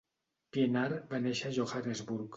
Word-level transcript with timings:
Pienaar 0.55 0.97
va 1.13 1.21
néixer 1.27 1.47
a 1.53 1.55
Johannesburg. 1.59 2.29